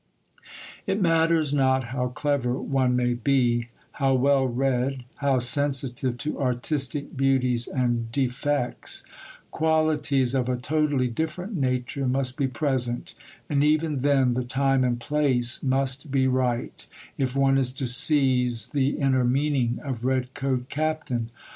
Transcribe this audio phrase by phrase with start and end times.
[0.87, 7.15] It matters not how clever one may be, how well read, how sensitive to artistic
[7.15, 9.03] beauties and defects;
[9.51, 13.13] qualities of a totally different nature must be present,
[13.47, 16.87] and even then the time and place must be right,
[17.19, 21.29] if one is to seize the inner meaning of Red Coat Captain.